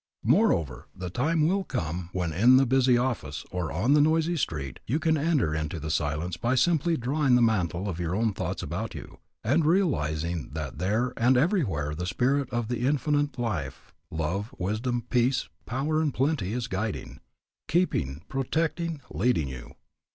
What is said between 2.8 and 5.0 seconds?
office or on the noisy street you